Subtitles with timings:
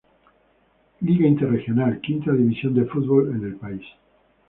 [1.03, 3.83] Liga Interregional, quinta división de fútbol en el país.